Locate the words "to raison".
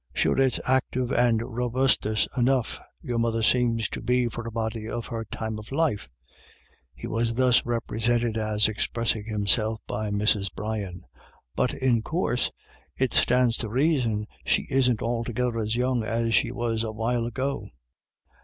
13.57-14.25